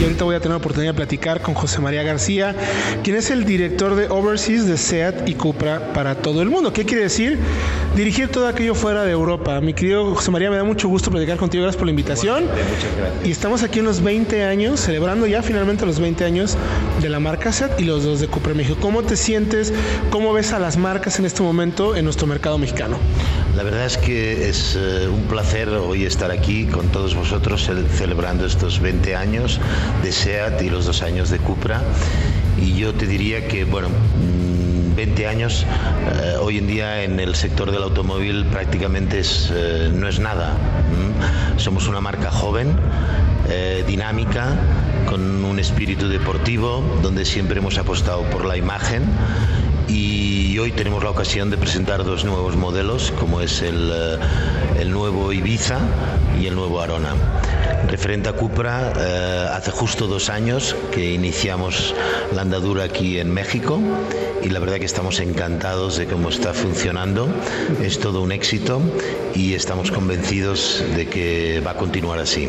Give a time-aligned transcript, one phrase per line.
[0.00, 2.56] y ahorita voy a tener la oportunidad de platicar con José María García,
[3.02, 6.72] quien es el director de Overseas de SEAT y Cupra para todo el mundo.
[6.72, 7.38] ¿Qué quiere decir?
[7.94, 9.60] Dirigir todo aquello fuera de Europa.
[9.60, 11.64] Mi querido José María, me da mucho gusto platicar contigo.
[11.64, 12.44] Gracias por la invitación.
[12.44, 13.26] muchas gracias.
[13.26, 16.56] Y estamos aquí en los 20 años, celebrando ya finalmente los 20 años
[17.02, 18.78] de la marca SEAT y los dos de Cupra México.
[18.80, 19.70] ¿Cómo te sientes?
[20.08, 22.96] ¿Cómo ves a las marcas en este momento en nuestro mercado mexicano?
[23.56, 28.46] La verdad es que es uh, un placer hoy estar aquí con todos vosotros celebrando
[28.46, 29.60] estos 20 años
[30.02, 31.82] de SEAT y los dos años de Cupra.
[32.60, 33.88] Y yo te diría que, bueno,
[34.94, 35.64] 20 años
[36.12, 40.56] eh, hoy en día en el sector del automóvil prácticamente es, eh, no es nada.
[41.56, 42.76] Somos una marca joven,
[43.48, 44.56] eh, dinámica,
[45.06, 49.04] con un espíritu deportivo, donde siempre hemos apostado por la imagen
[49.92, 55.32] y hoy tenemos la ocasión de presentar dos nuevos modelos, como es el, eh, nuevo
[55.32, 55.80] Ibiza
[56.40, 57.14] y el nuevo Arona.
[57.88, 61.94] Referente a Cupra, eh, hace justo dos años que iniciamos
[62.32, 63.80] la andadura aquí en México
[64.42, 67.28] y la verdad que estamos encantados de cómo está funcionando.
[67.82, 68.80] Es todo un éxito
[69.34, 72.48] y estamos convencidos de que va a continuar así.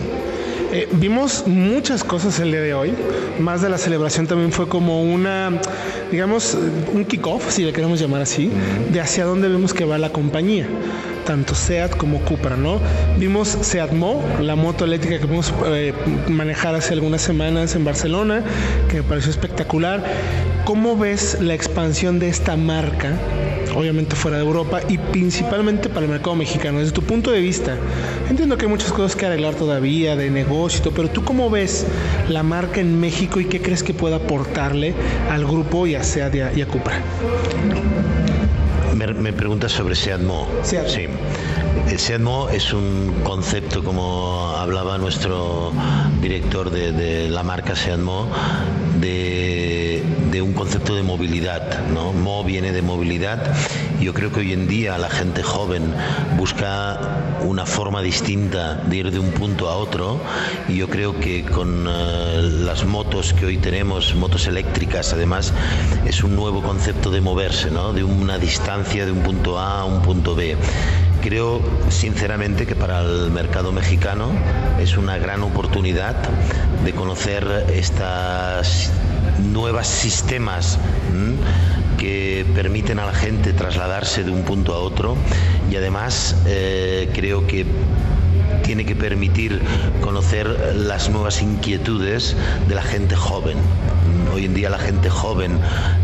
[0.73, 2.94] Eh, vimos muchas cosas el día de hoy.
[3.39, 5.59] Más de la celebración también fue como una,
[6.12, 6.58] digamos,
[6.94, 8.52] un kickoff, si le queremos llamar así,
[8.92, 10.68] de hacia dónde vemos que va la compañía
[11.26, 12.80] tanto SEAT como Cupra, ¿no?
[13.18, 15.94] Vimos SEAT Mo, la moto eléctrica que pudimos eh,
[16.28, 18.44] manejar hace algunas semanas en Barcelona,
[18.90, 20.03] que me pareció espectacular.
[20.66, 23.18] ¿Cómo ves la expansión de esta marca,
[23.75, 26.80] obviamente fuera de Europa y principalmente para el mercado mexicano?
[26.80, 27.78] Desde tu punto de vista,
[28.30, 31.86] entiendo que hay muchas cosas que arreglar todavía, de negocio, pero tú cómo ves
[32.30, 34.94] la marca en México y qué crees que pueda aportarle
[35.30, 36.95] al grupo y a SEAT y a, y a Cupra?
[38.96, 40.47] Me, me preguntas sobre SEATMO.
[40.63, 40.88] Seat.
[40.88, 41.06] Sí.
[41.90, 45.72] El SEATMO es un concepto, como hablaba nuestro
[46.22, 48.29] director de, de la marca SEATMO,
[49.00, 49.50] de, de,
[50.41, 51.88] un concepto de movilidad.
[51.88, 52.13] ¿no?
[52.13, 53.53] Mo viene de movilidad.
[54.00, 55.94] Yo creo que hoy en día la gente joven
[56.38, 57.00] busca
[57.41, 60.19] una forma distinta de ir de un punto a otro
[60.68, 61.91] y yo creo que con uh,
[62.66, 65.53] las motos que hoy tenemos, motos eléctricas además,
[66.06, 67.94] es un nuevo concepto de moverse, ¿no?
[67.94, 70.56] de una distancia de un punto A a un punto B.
[71.22, 74.31] Creo sinceramente que para el mercado mexicano
[74.79, 76.16] es una gran oportunidad
[76.84, 78.91] de conocer estas
[79.40, 80.78] nuevos sistemas
[81.97, 85.16] que permiten a la gente trasladarse de un punto a otro
[85.69, 87.66] y además eh, creo que
[88.64, 89.62] tiene que permitir
[90.02, 92.36] conocer las nuevas inquietudes
[92.68, 93.58] de la gente joven.
[94.34, 95.59] Hoy en día la gente joven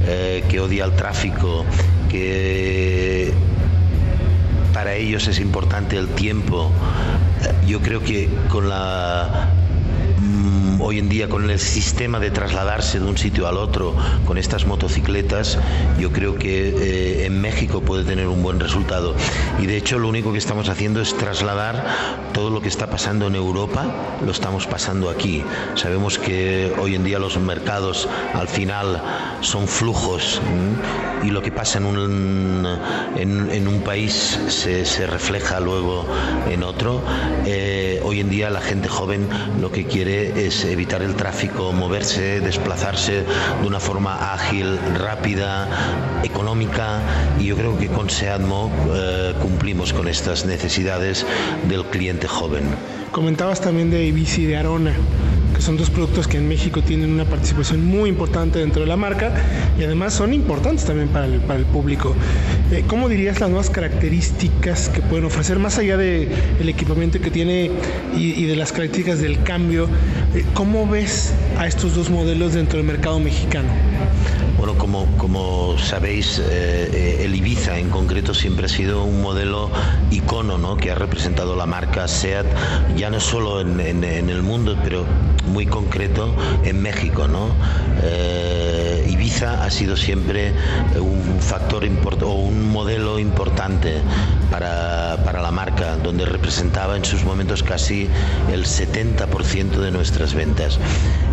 [0.06, 1.66] eh, que odia el tráfico,
[2.10, 3.34] que
[4.74, 6.72] para ellos es importante el tiempo,
[7.68, 9.50] yo creo que con la
[10.80, 13.96] hoy en día con el sistema de trasladarse de un sitio al otro
[14.26, 15.58] con estas motocicletas,
[16.00, 19.16] yo creo que eh, en México puede tener un buen resultado.
[19.60, 21.86] Y de hecho lo único que estamos haciendo es trasladar
[22.34, 23.86] todo lo que está pasando en Europa,
[24.26, 25.44] lo estamos pasando aquí.
[25.76, 29.02] Sabemos que hoy en día los mercados al final
[29.42, 30.42] son flujos
[31.24, 32.68] y lo que pasa en un,
[33.16, 36.06] en un país se, se, refleja luego
[36.50, 37.02] en otro.
[37.46, 39.28] Eh, hoy en día la gente joven
[39.60, 43.24] lo que quiere es evitar el tráfico, moverse, desplazarse
[43.62, 45.68] de una forma ágil, rápida,
[46.24, 47.00] económica
[47.40, 51.26] y yo creo que con SEATMO eh, cumplimos con estas necesidades
[51.68, 52.64] del cliente joven.
[53.12, 54.94] Comentabas también de y de Arona
[55.58, 58.96] que son dos productos que en México tienen una participación muy importante dentro de la
[58.96, 59.34] marca
[59.80, 62.16] y además son importantes también para el, para el público.
[62.72, 66.30] Eh, ¿Cómo dirías las nuevas características que pueden ofrecer, más allá del
[66.60, 67.72] de equipamiento que tiene
[68.16, 69.88] y, y, de las características del cambio?
[70.36, 73.70] Eh, ¿Cómo ves a estos dos modelos dentro del mercado mexicano?
[74.76, 79.72] Como, como sabéis, eh, el Ibiza en concreto siempre ha sido un modelo
[80.12, 80.76] icono ¿no?
[80.76, 82.46] que ha representado la marca SEAT,
[82.96, 85.06] ya no solo en, el mundo, pero
[85.46, 87.28] muy concreto en México.
[87.28, 87.48] ¿no?
[88.04, 90.54] Eh, eh, Ibiza ha sido siempre
[91.00, 91.84] un factor
[92.22, 94.02] o un modelo importante
[94.52, 98.08] para, para, la marca, donde representaba en sus momentos casi
[98.52, 100.78] el 70% de nuestras ventas.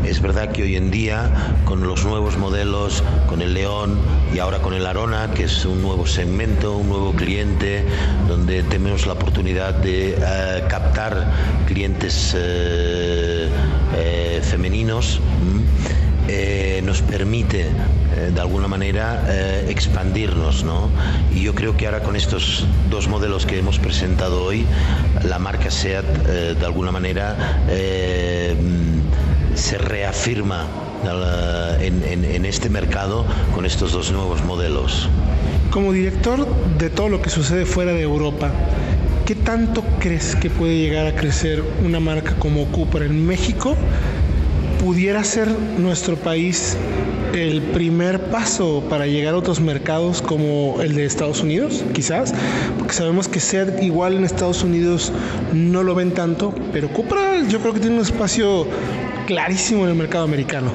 [0.05, 1.31] Es verdad que hoy en día,
[1.67, 3.99] con los nuevos modelos, con el León
[4.35, 7.85] y ahora con el Arona, que es un nuevo segmento, un nuevo cliente,
[8.27, 11.31] donde tenemos la oportunidad de eh, captar
[11.67, 13.49] clientes eh,
[13.97, 15.21] eh, femeninos,
[16.83, 17.67] nos permite
[18.35, 19.25] de alguna manera
[19.69, 20.65] expandirnos.
[20.65, 20.91] ¿no?
[21.35, 24.65] Y yo creo que ahora con estos dos modelos que hemos presentado hoy,
[25.25, 26.05] la marca SEAT
[26.59, 27.63] de alguna manera
[29.55, 30.67] se reafirma
[31.81, 33.25] en, este mercado
[33.55, 35.09] con estos dos nuevos modelos.
[35.71, 36.47] Como director
[36.79, 38.51] de todo lo que sucede fuera de Europa,
[39.27, 43.77] ¿qué tanto crees que puede llegar a crecer una marca como Cooper en México?
[44.85, 45.49] ¿Pudiera ser
[45.79, 46.77] nuestro país
[47.33, 52.35] el primer paso para llegar a otros mercados como el de Estados Unidos, quizás?
[52.79, 55.11] Porque sabemos que SEAT igual en Estados Unidos
[55.55, 58.67] no lo ven tanto, pero Cupra yo creo que tiene un espacio
[59.27, 60.71] clarísimo en el mercado americano.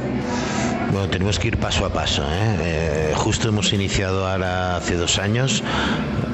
[0.91, 2.23] Bueno, tenemos que ir paso a paso.
[2.23, 2.57] ¿eh?
[2.61, 5.63] Eh, justo hemos iniciado ahora hace dos años,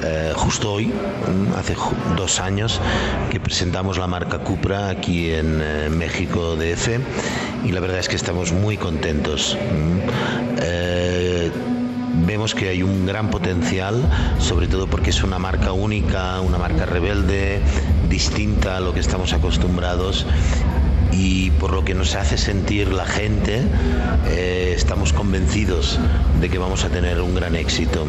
[0.02, 0.92] eh, justo hoy,
[1.58, 1.76] hace
[2.16, 2.80] dos años,
[3.30, 5.58] que presentamos la marca Cupra aquí en
[5.98, 7.00] México DF
[7.64, 9.58] y la verdad es que estamos muy contentos.
[12.26, 14.02] vemos que hay un gran potencial,
[14.38, 17.60] sobre todo porque es una marca única, una marca rebelde,
[18.08, 20.26] distinta a lo que estamos acostumbrados
[21.12, 23.62] y por lo que nos hace sentir la gente,
[24.28, 25.98] eh, estamos convencidos
[26.40, 28.06] de que vamos a tener un gran éxito.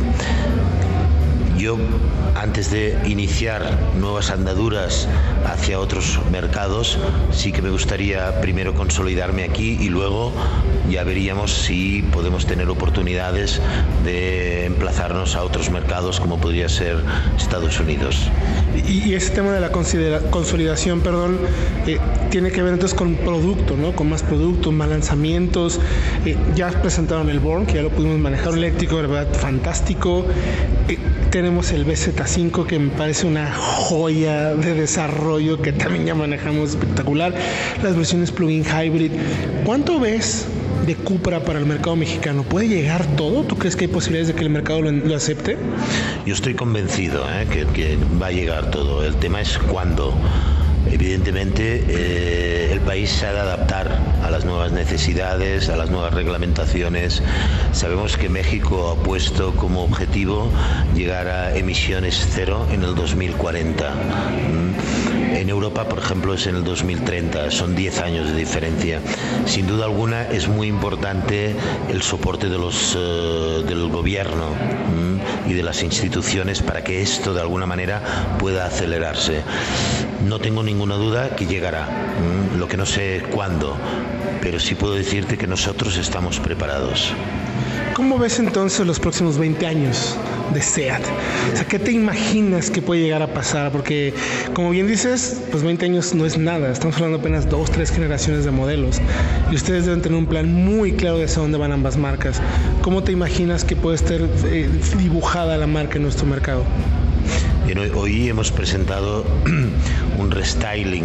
[1.58, 1.76] Yo,
[2.36, 5.08] antes de iniciar nuevas andaduras
[5.46, 7.00] hacia otros mercados,
[7.32, 10.32] sí que me gustaría primero consolidarme aquí y luego
[10.88, 13.60] ya veríamos si podemos tener oportunidades
[14.06, 17.04] de emplazarnos a otros mercados como podría ser
[17.38, 18.30] Estados Unidos.
[18.88, 21.40] Y, ese tema de la consolidación, perdón,
[21.88, 21.98] eh,
[22.30, 23.96] tiene que ver entonces con producto, ¿no?
[23.96, 25.80] Con más productos, más lanzamientos.
[26.26, 30.26] Eh, ya presentaron el Born, que ya lo pudimos manejar, eléctrico, de verdad, fantástico.
[30.88, 30.98] Eh,
[31.38, 37.32] tenemos el BZ5 que me parece una joya de desarrollo que también ya manejamos espectacular.
[37.84, 39.12] Las versiones plug-in hybrid.
[39.64, 40.48] ¿Cuánto ves
[40.88, 42.42] de Cupra para el mercado mexicano?
[42.42, 43.44] ¿Puede llegar todo?
[43.44, 45.60] ¿Tú crees que hay posibilidades de que el mercado lo, acepte?
[46.26, 47.46] Yo estoy convencido ¿eh?
[47.72, 49.06] que, va a llegar todo.
[49.06, 50.16] El tema es cuándo.
[50.92, 56.14] Evidentemente, eh, el país se ha de adaptar a las nuevas necesidades, a las nuevas
[56.14, 57.24] reglamentaciones.
[57.72, 60.52] Sabemos que México ha puesto como objetivo
[60.94, 63.90] llegar a emisiones cero en el 2040.
[63.90, 64.68] Mm.
[65.38, 69.00] En Europa, por ejemplo, es en el 2030, son 10 años de diferencia.
[69.46, 71.56] Sin duda alguna es muy importante
[71.90, 77.34] el soporte de los, eh, del gobierno mm, y de las instituciones para que esto
[77.34, 79.44] de alguna manera pueda acelerarse.
[80.28, 83.78] No tengo ninguna duda que llegará, mm, lo que no sé cuándo,
[84.42, 87.14] pero sí puedo decirte que nosotros estamos preparados.
[87.94, 90.18] ¿Cómo ves entonces los próximos 20 años
[90.54, 91.02] de SEAT?
[91.02, 93.72] O ¿qué te imaginas que puede llegar a pasar?
[93.72, 94.14] Porque,
[94.54, 96.74] como bien dices, pues 20 años no es nada.
[96.74, 99.00] Estamos hablando apenas dos, tres generaciones de modelos.
[99.50, 102.42] Y ustedes deben tener un plan muy claro de hacia dónde van ambas marcas.
[102.82, 106.66] ¿Cómo te imaginas que puede estar eh, dibujada la marca en nuestro mercado?
[107.96, 109.26] Hoy hemos presentado
[110.18, 111.04] un restyling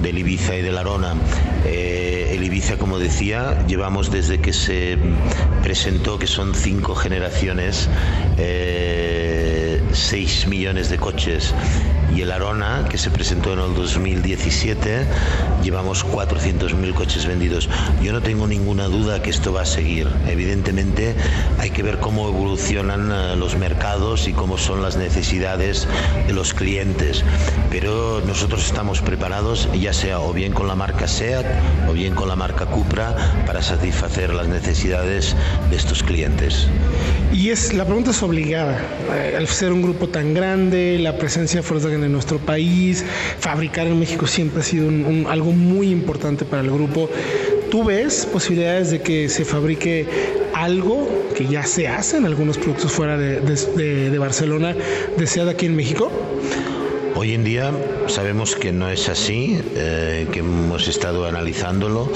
[0.00, 1.16] del Ibiza y del Arona.
[1.64, 4.96] Eh, el Ibiza, como decía, llevamos desde que se
[5.64, 7.88] presentó, que son cinco generaciones,
[8.38, 11.52] eh, 6 millones de coches
[12.14, 15.06] y el Arona, que se presentó en el 2017,
[15.62, 17.68] llevamos 400.000 coches vendidos.
[18.02, 20.08] Yo no tengo ninguna duda que esto va a seguir.
[20.28, 21.14] Evidentemente
[21.58, 25.88] hay que ver cómo evolucionan eh, los mercados y cómo son las necesidades
[26.26, 27.24] de los clientes.
[27.70, 31.46] Pero nosotros estamos preparados, ya sea o bien con la marca SEAT
[31.88, 35.36] o bien con la marca Cupra, para satisfacer las necesidades
[35.70, 36.68] de estos clientes.
[37.32, 38.80] Y es la pregunta es obligada.
[39.12, 43.04] Eh, al ser un grupo tan grande, la presencia de Volkswagen en nuestro país,
[43.38, 44.88] fabricar en México siempre ha sido
[45.28, 47.08] algo muy importante para el grupo.
[47.70, 50.06] ¿Tú ves posibilidades de que se fabrique
[50.54, 54.76] algo que ya se hace en algunos productos fuera de, de, Barcelona,
[55.16, 56.10] deseada aquí en México?
[57.16, 57.72] Hoy en día
[58.06, 62.10] sabemos que no es así, eh, que hemos estado analizándolo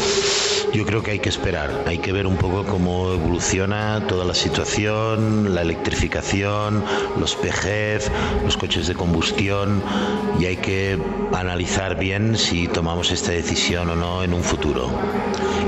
[0.73, 4.35] yo creo que hay que esperar, hay que ver un poco cómo evoluciona toda la
[4.35, 6.85] situación, la electrificación,
[7.19, 8.09] los PGF,
[8.45, 9.83] los coches de combustión
[10.39, 10.99] y hay que
[11.33, 14.91] analizar bien si tomamos esta decisión o no en un futuro.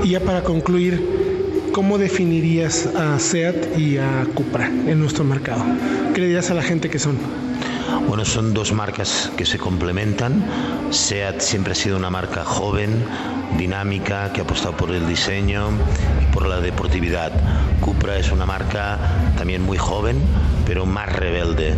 [0.03, 5.63] Y ya para concluir, ¿cómo definirías a SEAT y a Cupra en nuestro mercado?
[6.13, 7.17] ¿Qué le dirías a la gente que son?
[8.07, 10.43] Bueno, son dos marcas que se complementan.
[10.89, 13.05] SEAT siempre ha sido una marca joven,
[13.57, 15.69] dinámica, que ha apostado por el diseño
[16.21, 17.31] y por la deportividad.
[17.79, 18.99] Cupra es una marca
[19.37, 20.21] también muy joven,
[20.65, 21.75] pero más rebelde,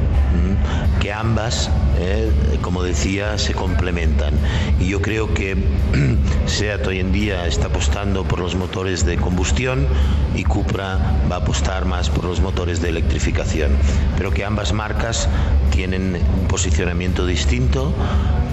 [1.00, 1.70] que ambas,
[2.00, 2.32] eh,
[2.62, 4.34] como decía, se complementan.
[4.80, 5.56] Y yo creo que
[6.46, 9.88] SEAT hoy en día está apostando por los motores de combustión
[10.36, 10.98] y Cupra
[11.32, 13.72] va a apostar más por los motores de electrificación.
[14.18, 15.30] Pero que ambas marcas
[15.72, 17.94] tienen un posicionamiento distinto,